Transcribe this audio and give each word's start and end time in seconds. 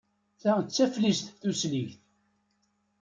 Ta 0.41 0.53
d 0.65 0.67
taftist 0.69 1.25
tusligt. 1.41 2.01